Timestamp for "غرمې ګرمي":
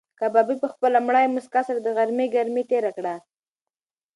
1.97-2.63